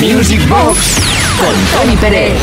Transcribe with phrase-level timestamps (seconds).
[0.00, 0.98] Music Box
[1.38, 2.38] con Tony Pérez.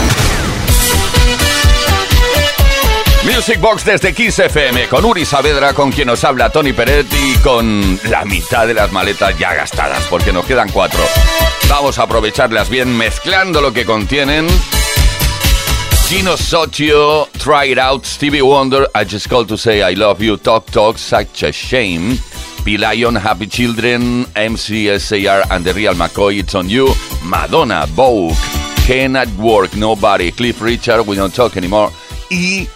[3.23, 7.37] Music Box desde Kiss FM con Uri Saavedra, con quien nos habla Tony Pérez y
[7.37, 10.99] con la mitad de las maletas ya gastadas, porque nos quedan cuatro.
[11.69, 14.47] Vamos a aprovecharlas bien mezclando lo que contienen.
[16.07, 20.37] Gino Socio, Try It Out, Stevie Wonder, I Just Called to Say I Love You,
[20.37, 22.17] Talk Talk, Such a Shame,
[22.63, 26.93] P-Lion, Happy Children, MC Sar and The Real McCoy, It's On You,
[27.25, 28.33] Madonna, Vogue,
[28.89, 31.91] at Work, Nobody, Cliff Richard, We Don't Talk Anymore,
[32.29, 32.67] y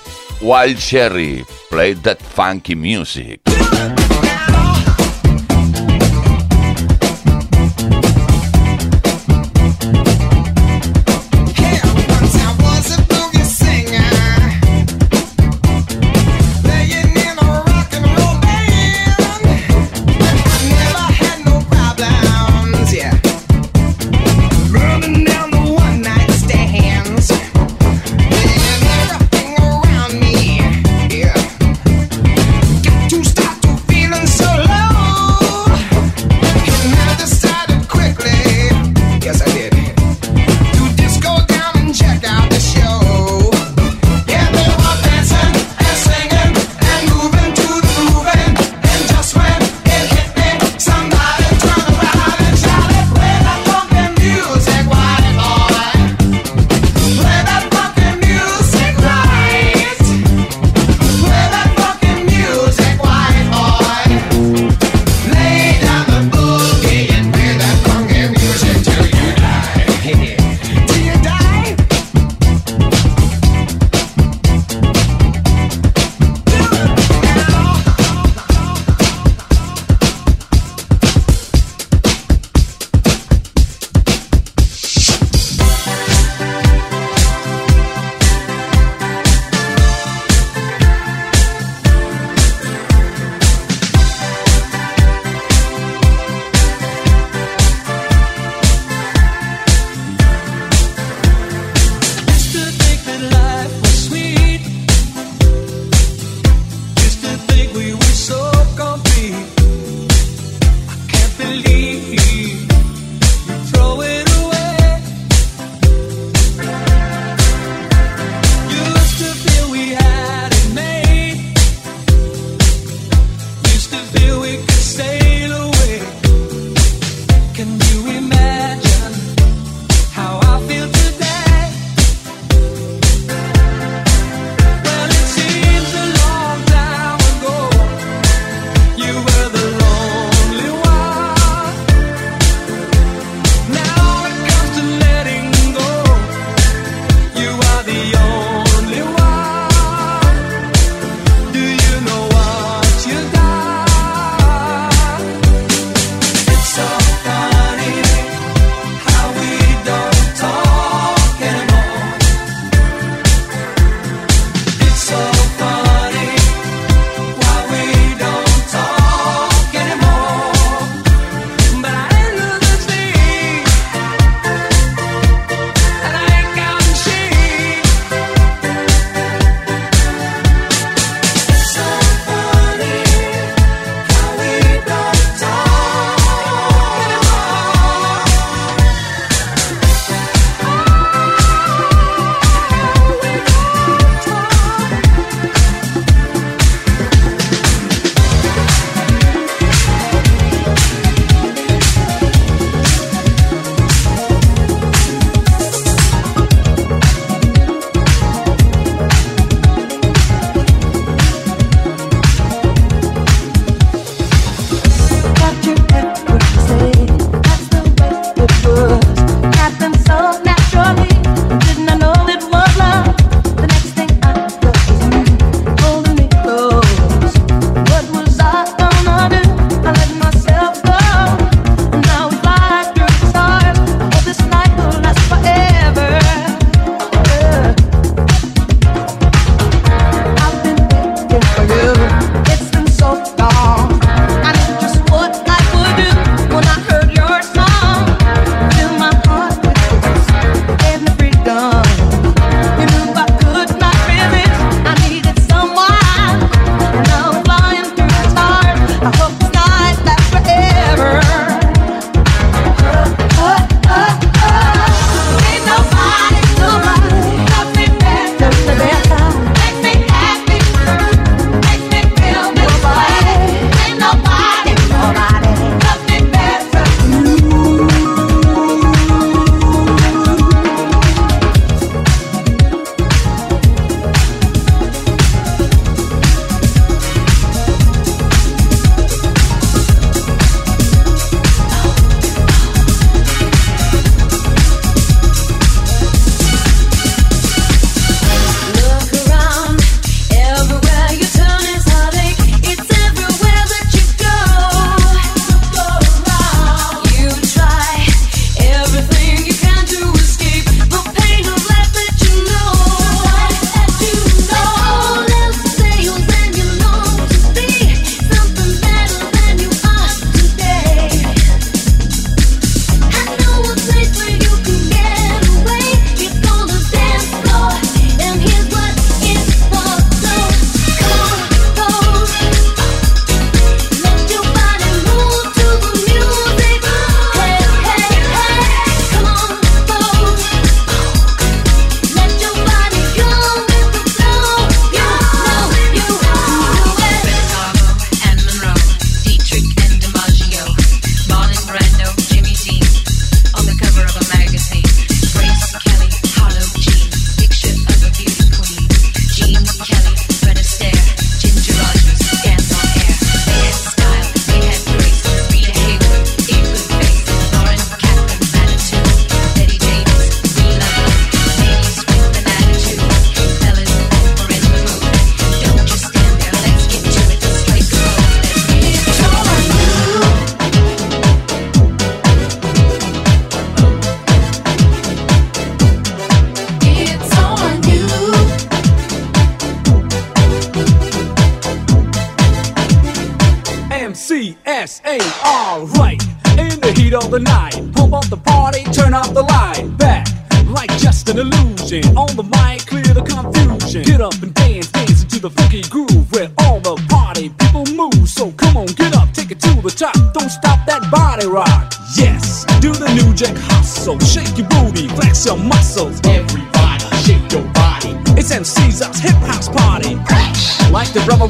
[0.42, 3.42] Wild Cherry, Play That Funky Music.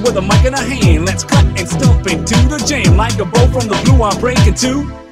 [0.05, 1.05] with a mic in a hand.
[1.05, 2.95] Let's cut and stomp into the jam.
[2.95, 5.04] Like a bow from the blue, I'm breaking two.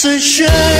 [0.00, 0.79] sunshine.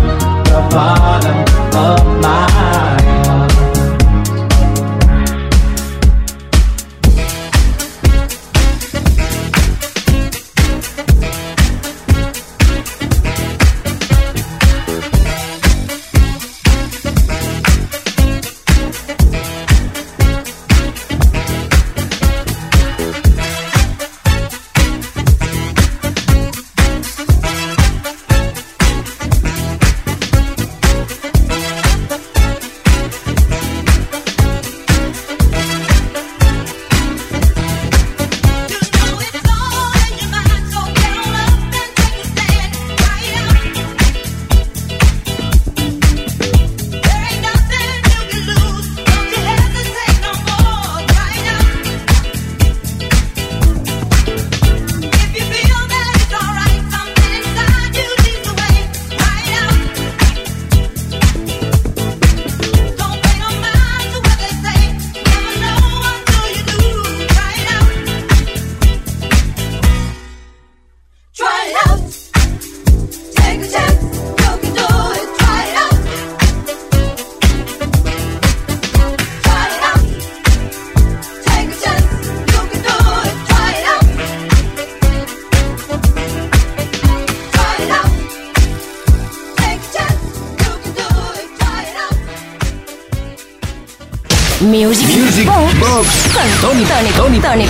[95.45, 97.65] Box, Tony, Tony, Tony, Tony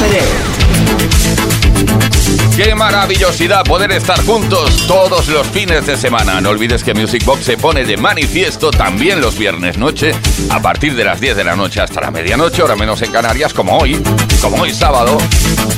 [2.55, 6.41] Qué maravillosidad poder estar juntos todos los fines de semana.
[6.41, 10.13] No olvides que Music Box se pone de manifiesto también los viernes noche,
[10.49, 13.53] a partir de las 10 de la noche hasta la medianoche, ahora menos en Canarias,
[13.53, 14.01] como hoy,
[14.41, 15.17] como hoy sábado.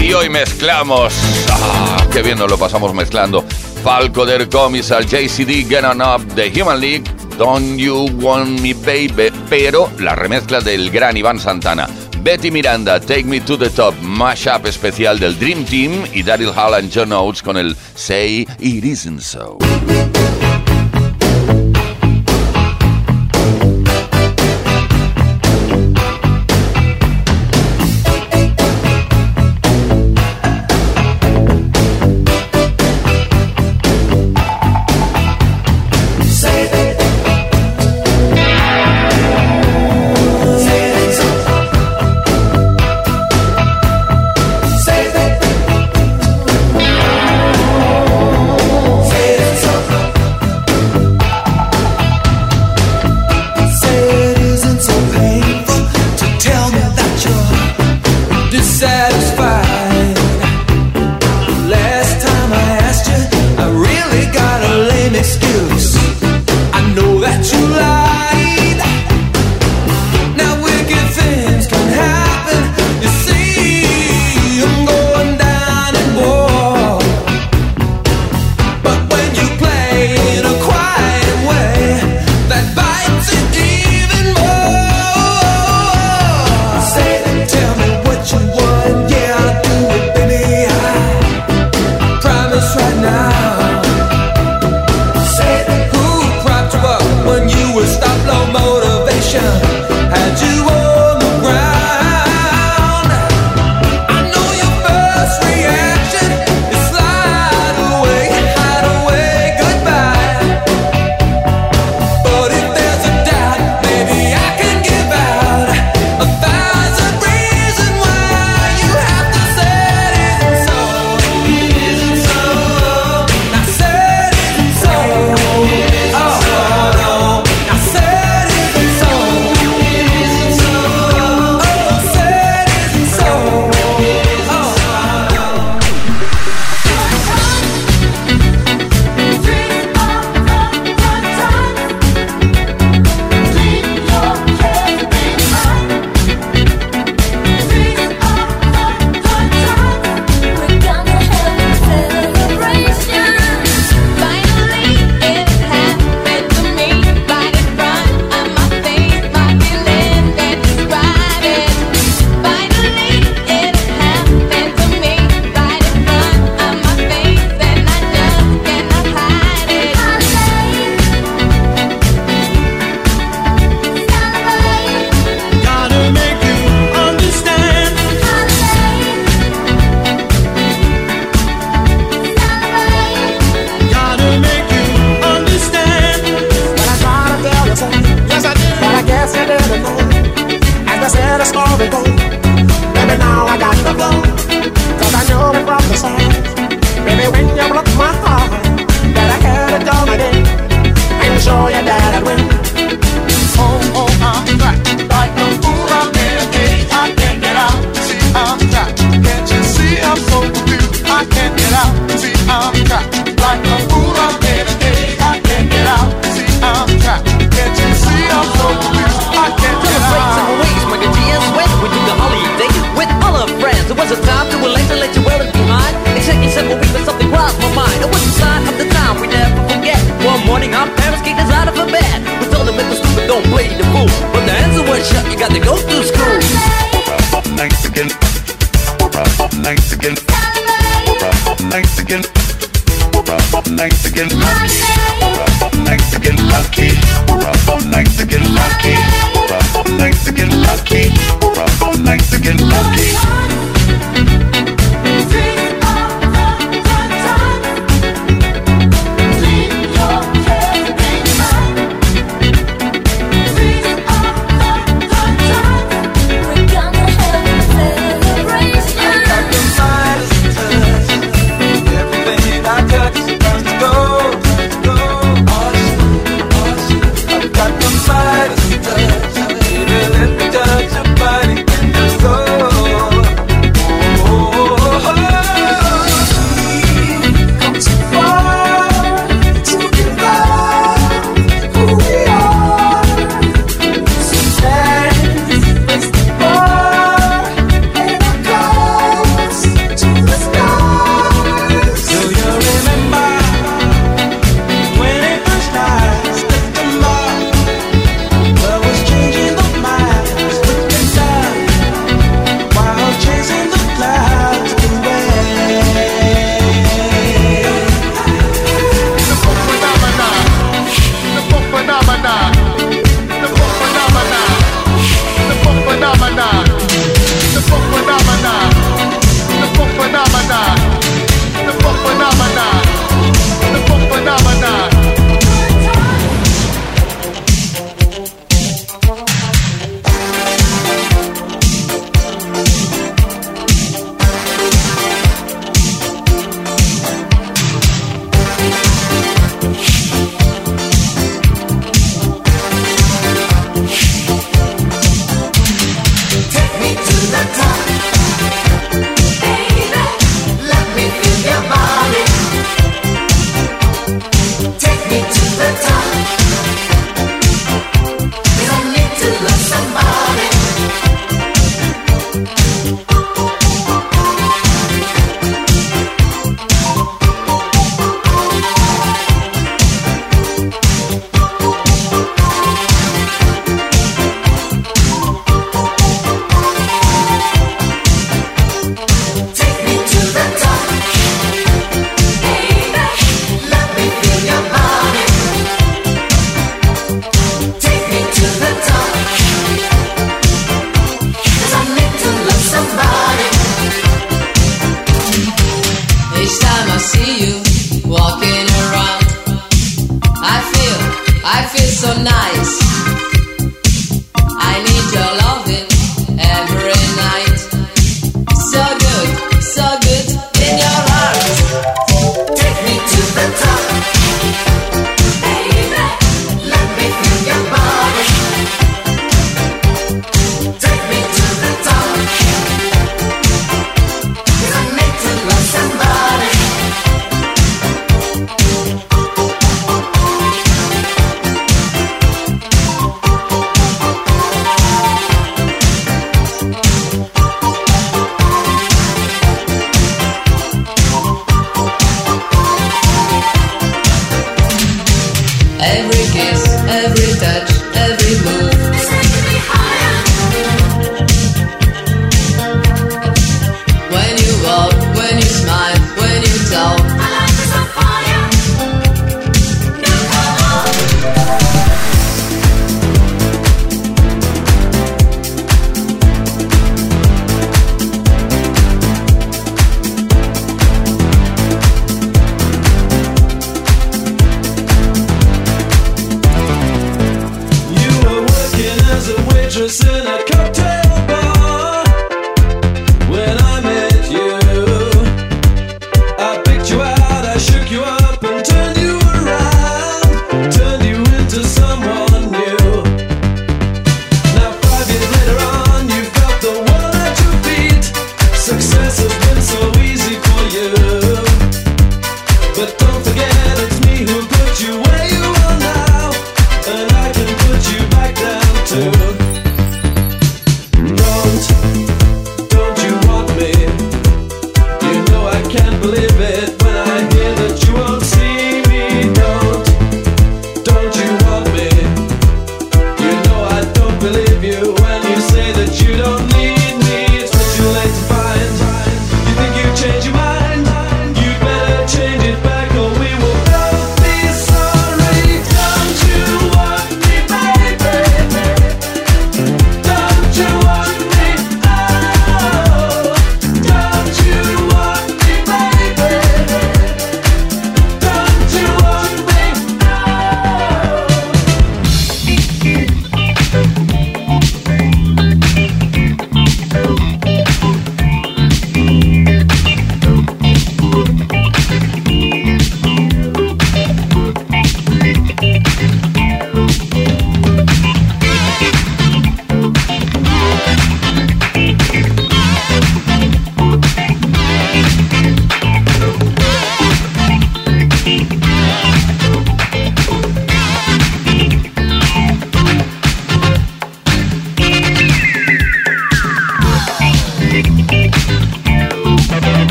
[0.00, 1.12] Y hoy mezclamos.
[1.50, 3.44] Ah, qué bien nos lo pasamos mezclando.
[3.82, 7.04] Falco del Comisal, JCD, Get On Up, The Human League.
[7.38, 11.88] Don't You Want Me Baby, pero la remezcla del gran Iván Santana.
[12.22, 16.74] Betty Miranda, Take Me to the Top, mashup especial del Dream Team y Daryl Hall
[16.74, 19.58] and John Oates con el Say It Isn't So.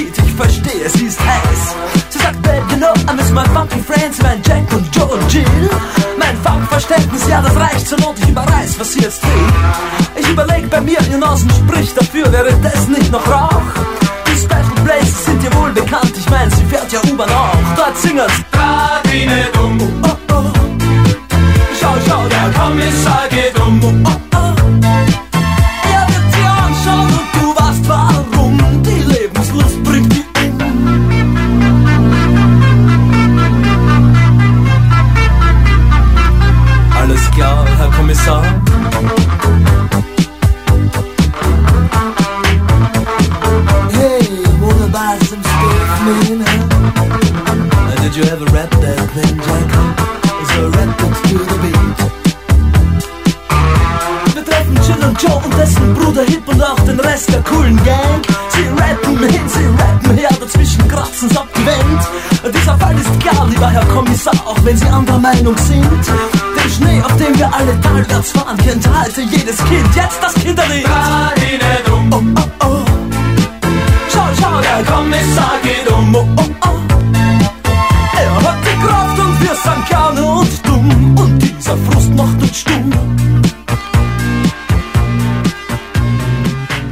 [0.00, 1.74] Heat, ich verstehe, sie ist heiß.
[2.10, 5.32] Sie sagt, babe, you know, I miss my funky friends, mein Jack und Joe und
[5.32, 5.70] Jill.
[6.18, 9.52] Mein Funkverständnis, ja, das reicht zur Not, ich überreiß, was sie jetzt will.
[10.16, 13.62] Ich überleg bei mir, ihr Nasen spricht dafür, wäre das nicht noch Rauch?
[14.26, 17.76] Die Special Places sind dir wohl bekannt, ich mein, sie fährt ja U-Bahn auch.
[17.76, 18.59] Dort singen's.
[38.30, 38.38] Hey,
[44.62, 46.46] what about some stuff, man?
[46.46, 49.70] Uh, Did you ever rap that thing, Jack?
[50.46, 51.98] So rap it to the beat.
[54.34, 58.22] Wir treffen Jill Joe und dessen Bruder Hip und auch den Rest der coolen Gang.
[58.50, 62.08] Sie rappen hin, sie rappen her, dazwischen kratzen's ab die Wand.
[62.54, 66.08] Dieser Fall ist klar, lieber Herr Kommissar, auch wenn Sie anderer Meinung sind.
[66.62, 69.94] Den Schnee, auf dem wir alle talwärts fahren, kennt heute jedes Kind.
[69.94, 70.86] Jetzt das Kinderlied.
[70.88, 72.10] Radine dumm.
[72.12, 72.84] Oh, oh, oh.
[74.12, 76.14] Schau, schau, der Kommissar geht um.
[76.14, 76.78] Oh, oh, oh.
[78.18, 81.16] Er hat die Kraft und wir sind gerne und dumm.
[81.16, 82.92] Und dieser Frust macht uns stumm.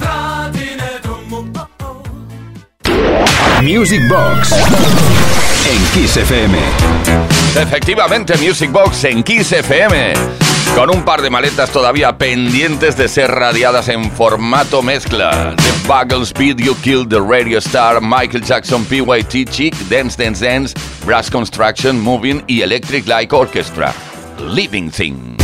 [0.00, 1.50] Radine dumm.
[1.54, 3.62] Oh, oh.
[3.62, 6.54] Music Box en Kiss FM.
[7.56, 10.12] Efectivamente, Music Box en Kiss FM.
[10.74, 15.56] Con un par de maletas todavía pendientes de ser radiadas en formato mezcla.
[15.56, 20.74] The Buggles Beat You Killed the Radio Star, Michael Jackson, PYT, Chic, Dance Dance Dance,
[21.04, 23.92] Brass Construction, Moving y Electric Light Orchestra.
[24.38, 25.36] Living Thing.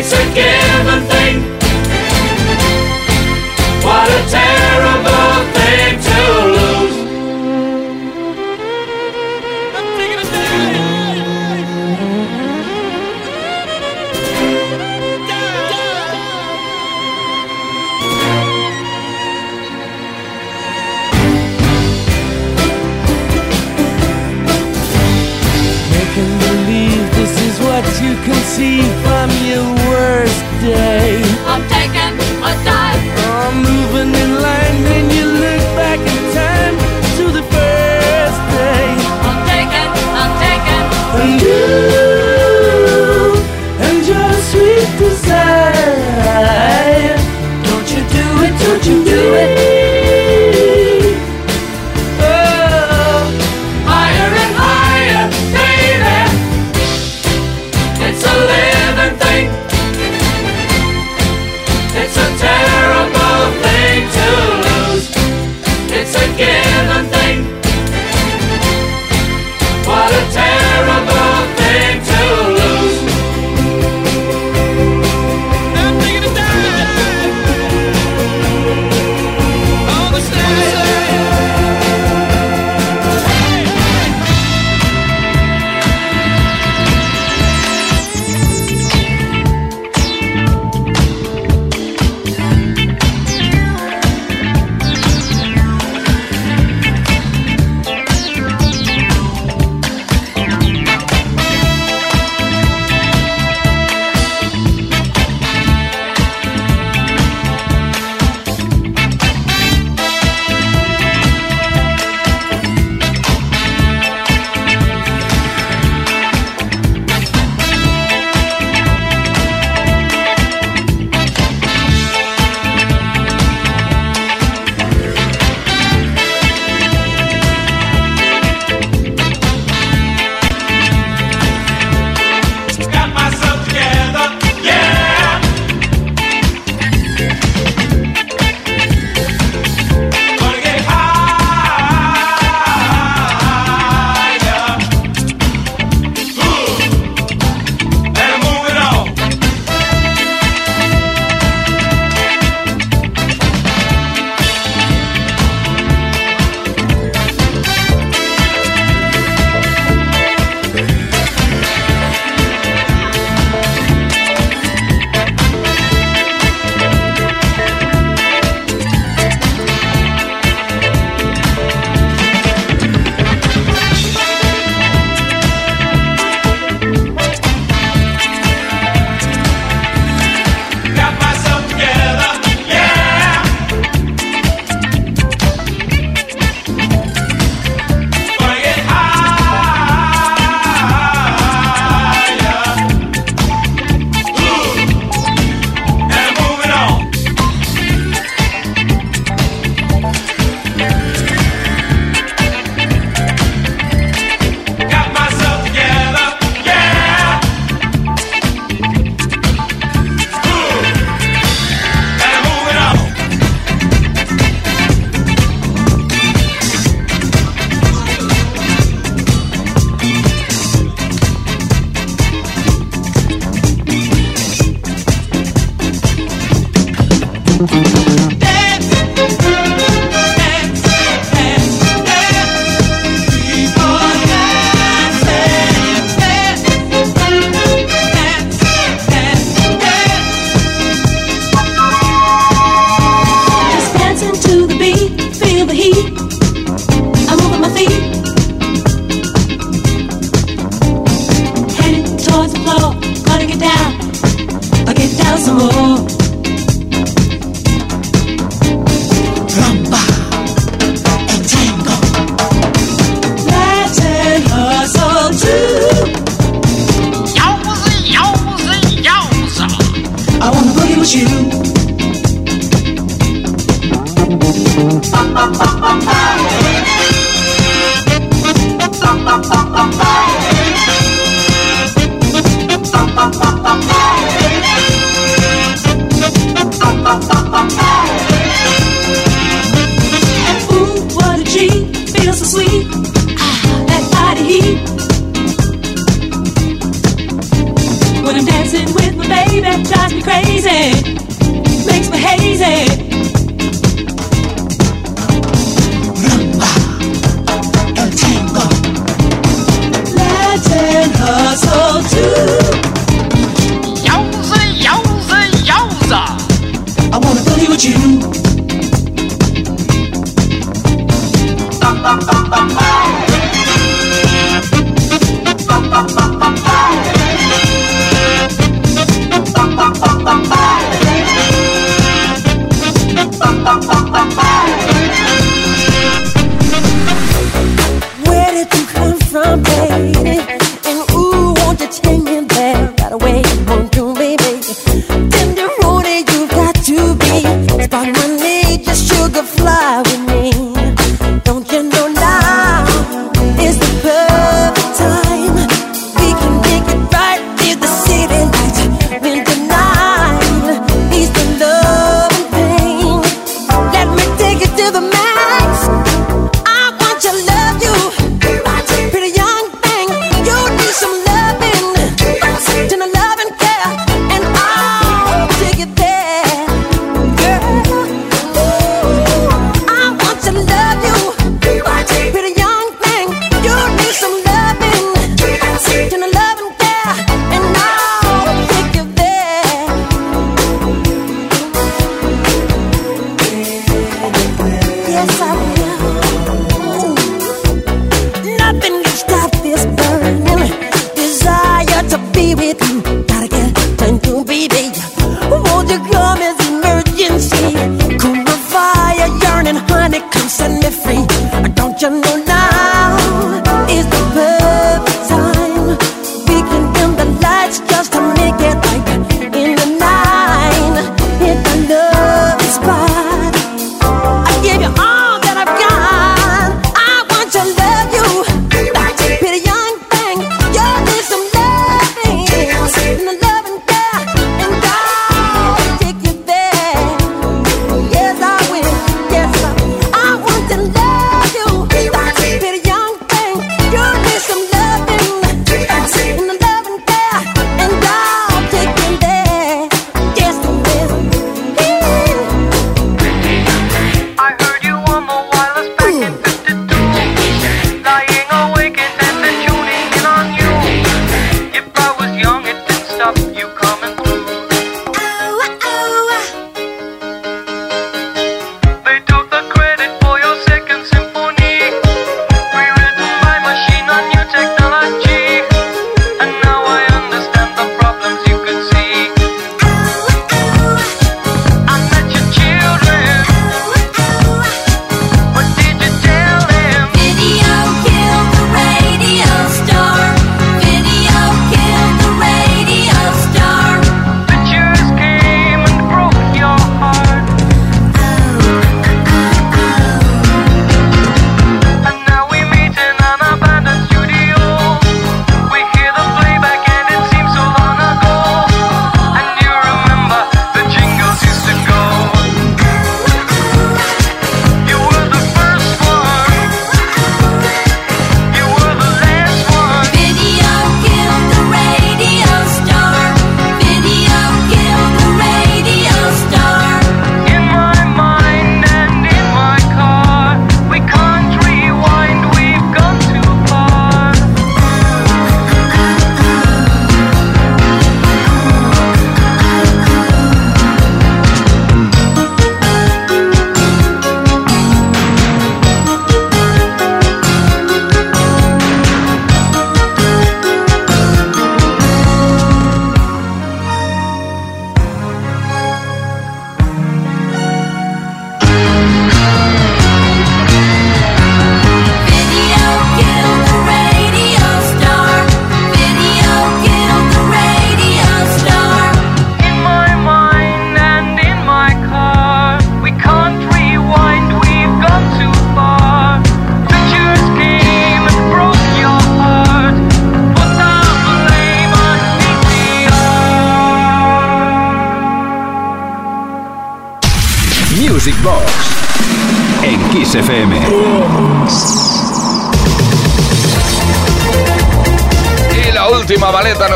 [0.00, 1.67] It's a given thing.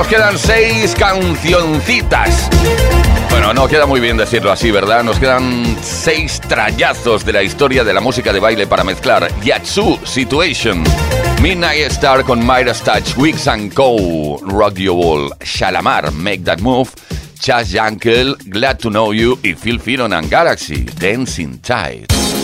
[0.02, 2.50] Nos quedan seis cancioncitas.
[3.30, 5.04] Bueno, no queda muy bien decirlo así, ¿verdad?
[5.04, 9.28] Nos quedan seis trayazos de la historia de la música de baile para mezclar.
[9.44, 10.82] Yatsu Situation,
[11.40, 16.90] Midnight Star con Myra's Touch, Weeks and Co, Rock Your Wall, Shalamar, Make That Move,
[17.38, 22.41] Chas Yankel, Glad to Know You y Phil Firon and Galaxy, Dancing Tide.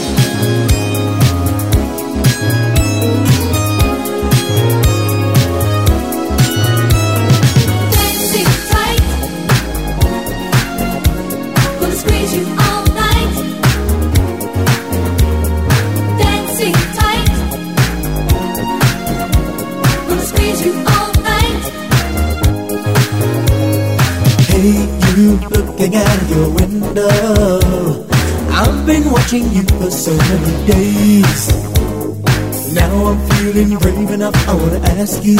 [25.94, 28.06] Out your window.
[28.50, 31.42] I've been watching you for so many days.
[32.74, 34.36] Now I'm feeling brave enough.
[34.48, 35.38] I wanna ask you,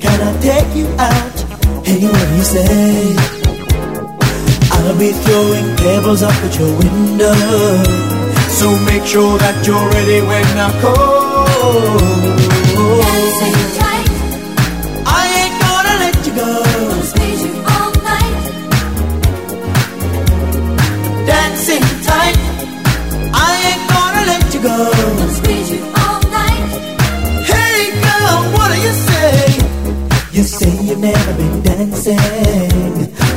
[0.00, 1.36] can I take you out?
[1.86, 3.16] Hey, what do you say?
[4.72, 7.34] I'll be throwing pebbles up at your window.
[8.58, 11.34] So make sure that you're ready when I call.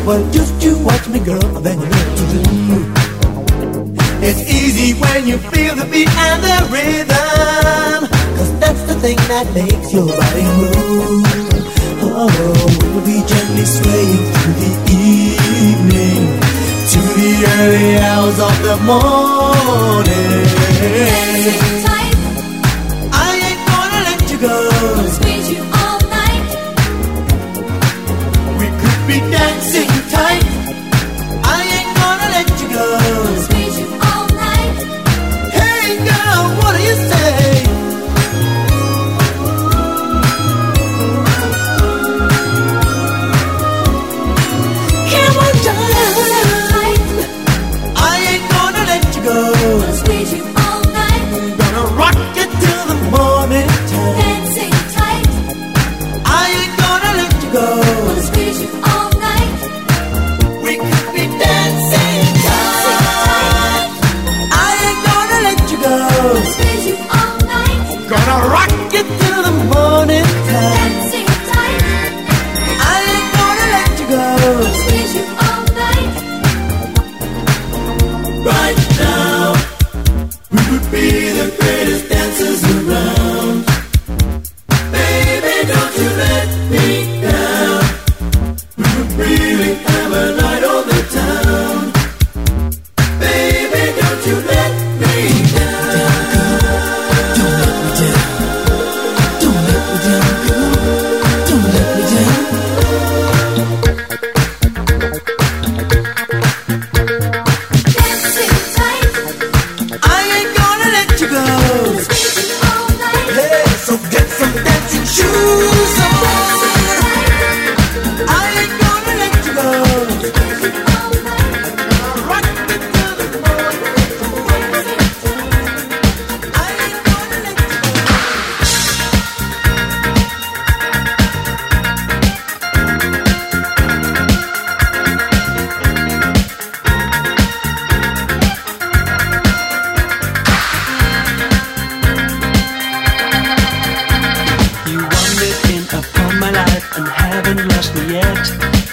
[0.08, 2.40] Well, just you watch me, girl, then you know what to do.
[4.26, 8.08] It's easy when you feel the beat and the rhythm.
[8.38, 11.28] Cause that's the thing that makes your body move.
[12.04, 12.32] Oh,
[12.94, 16.40] we'll be gently swaying through the evening
[16.88, 20.28] to the early hours of the morning.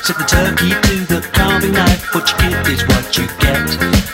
[0.05, 2.15] Set the turkey to the carving knife.
[2.15, 3.65] What you give is what you get.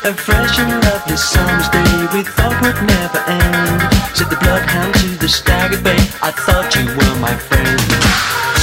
[0.04, 4.16] A fresh and lovely summer's day we thought would never end.
[4.16, 5.98] Set the bloodhound to the stag staggered bay.
[6.22, 8.59] I thought you were my friend.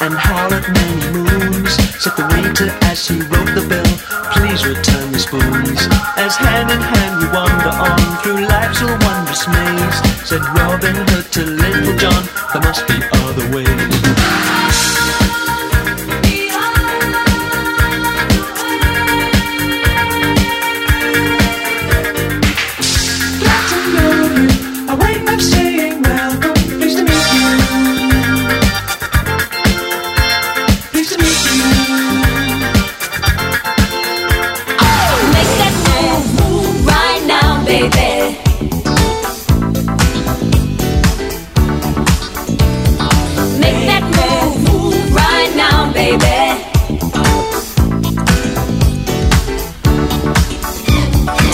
[0.00, 1.76] and howl many moons.
[2.00, 3.92] Said the waiter as he wrote the bill,
[4.32, 5.80] please return the spoons.
[6.16, 9.98] As hand in hand we wander on through life's all wondrous maze,
[10.28, 13.19] said Robin Hood to Little John, there must be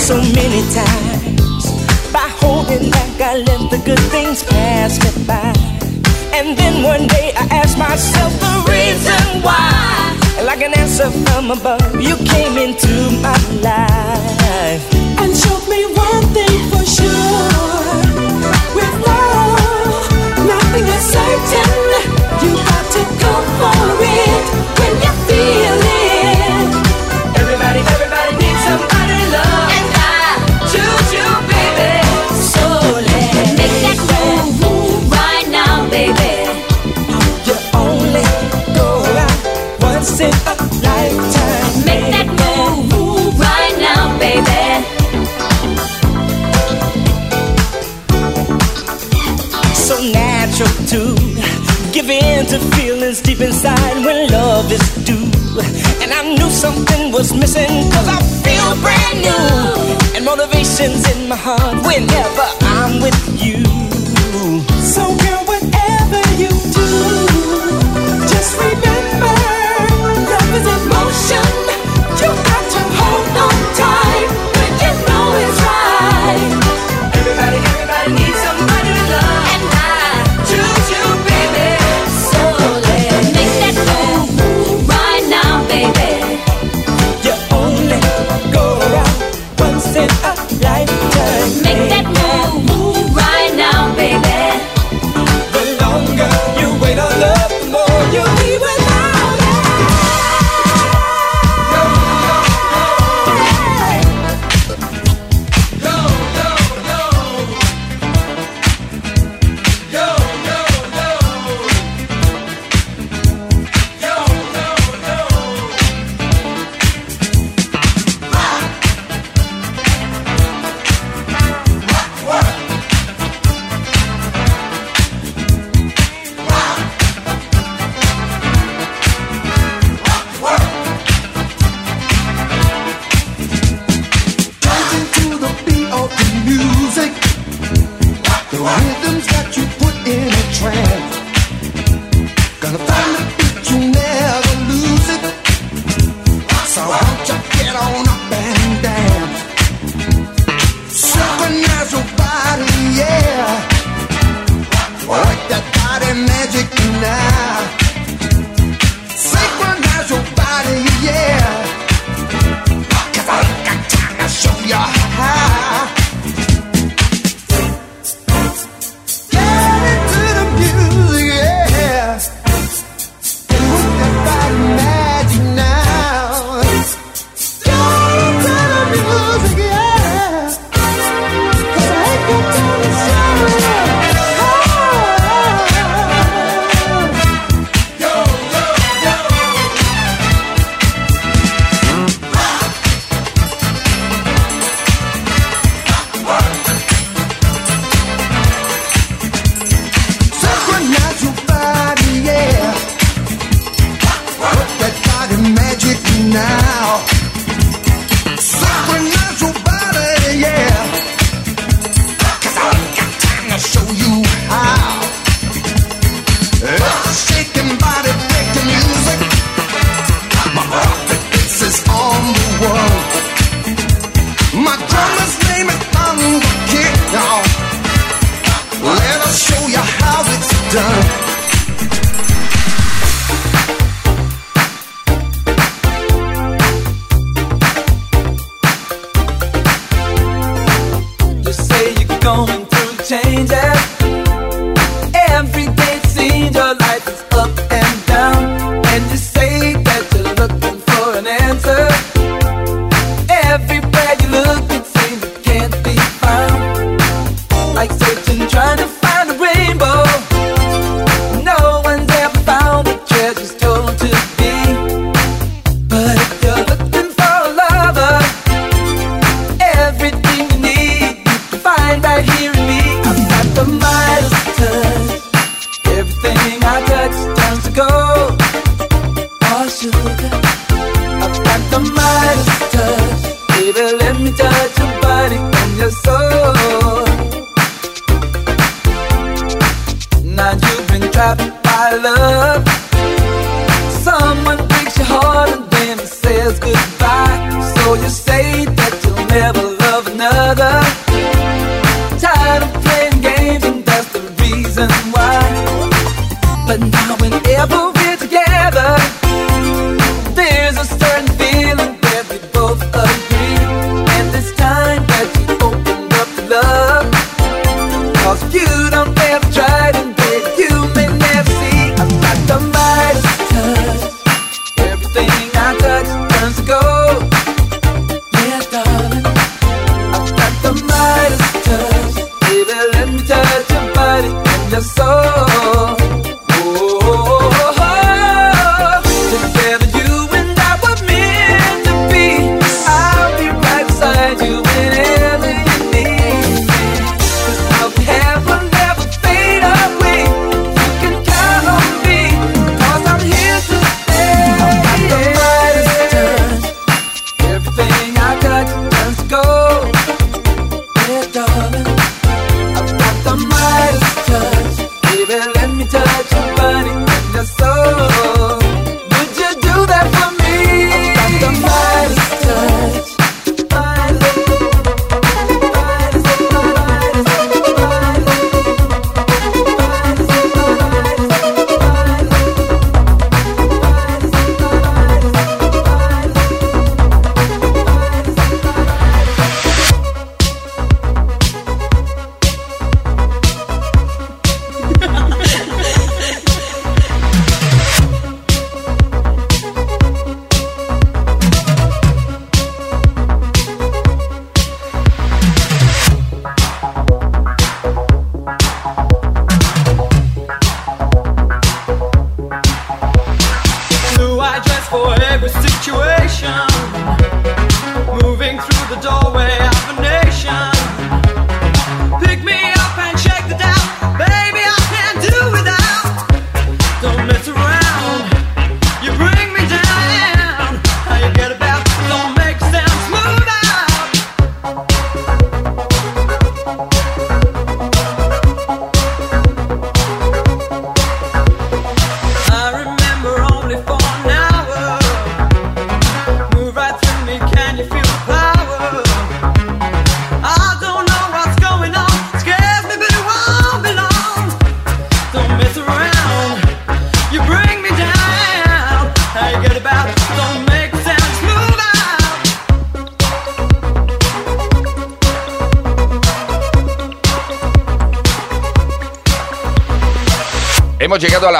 [0.07, 1.67] so many times
[2.13, 3.21] by holding back.
[3.21, 5.53] I let the good things pass me by.
[6.33, 10.17] And then one day I asked myself the reason why.
[10.45, 13.37] Like an answer from above, you came into my
[13.67, 14.85] life
[15.19, 17.91] and showed me one thing for sure.
[18.77, 21.86] With love, nothing is certain.
[50.59, 51.15] natural to
[51.93, 55.31] give in to feelings deep inside when love is due.
[56.03, 60.17] And I knew something was missing cause I feel brand new.
[60.17, 63.96] And motivation's in my heart whenever I'm with you.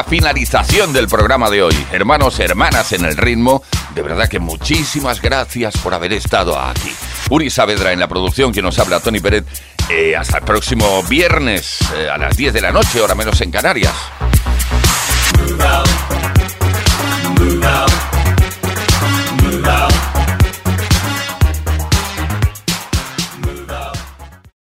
[0.09, 1.87] finalización del programa de hoy.
[1.93, 3.63] Hermanos, hermanas en el ritmo,
[3.95, 6.93] de verdad que muchísimas gracias por haber estado aquí.
[7.29, 9.45] Uri Saavedra en la producción, que nos habla Tony Pérez.
[9.89, 13.53] Eh, hasta el próximo viernes eh, a las 10 de la noche, hora menos en
[13.53, 13.95] Canarias.